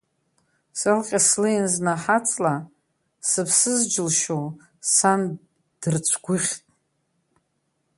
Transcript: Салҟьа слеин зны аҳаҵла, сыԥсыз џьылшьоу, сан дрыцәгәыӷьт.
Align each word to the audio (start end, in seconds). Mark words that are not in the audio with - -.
Салҟьа 0.79 1.19
слеин 1.27 1.65
зны 1.73 1.91
аҳаҵла, 1.95 2.55
сыԥсыз 3.29 3.79
џьылшьоу, 3.91 4.45
сан 4.95 5.21
дрыцәгәыӷьт. 5.81 6.61